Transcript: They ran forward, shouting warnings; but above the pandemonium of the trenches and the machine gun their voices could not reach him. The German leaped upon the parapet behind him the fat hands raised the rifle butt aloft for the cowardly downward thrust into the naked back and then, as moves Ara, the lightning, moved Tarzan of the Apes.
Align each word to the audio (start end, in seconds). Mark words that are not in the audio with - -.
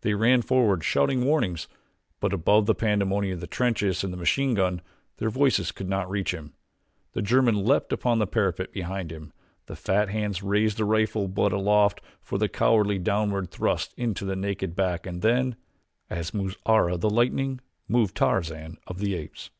They 0.00 0.14
ran 0.14 0.42
forward, 0.42 0.82
shouting 0.82 1.24
warnings; 1.24 1.68
but 2.18 2.32
above 2.32 2.66
the 2.66 2.74
pandemonium 2.74 3.34
of 3.34 3.40
the 3.40 3.46
trenches 3.46 4.02
and 4.02 4.12
the 4.12 4.16
machine 4.16 4.54
gun 4.54 4.80
their 5.18 5.30
voices 5.30 5.70
could 5.70 5.88
not 5.88 6.10
reach 6.10 6.34
him. 6.34 6.54
The 7.12 7.22
German 7.22 7.64
leaped 7.64 7.92
upon 7.92 8.18
the 8.18 8.26
parapet 8.26 8.72
behind 8.72 9.12
him 9.12 9.32
the 9.66 9.76
fat 9.76 10.08
hands 10.08 10.42
raised 10.42 10.76
the 10.76 10.84
rifle 10.84 11.28
butt 11.28 11.52
aloft 11.52 12.00
for 12.20 12.36
the 12.36 12.48
cowardly 12.48 12.98
downward 12.98 13.52
thrust 13.52 13.94
into 13.96 14.24
the 14.24 14.34
naked 14.34 14.74
back 14.74 15.06
and 15.06 15.22
then, 15.22 15.54
as 16.08 16.34
moves 16.34 16.56
Ara, 16.66 16.96
the 16.96 17.08
lightning, 17.08 17.60
moved 17.86 18.16
Tarzan 18.16 18.76
of 18.88 18.98
the 18.98 19.14
Apes. 19.14 19.50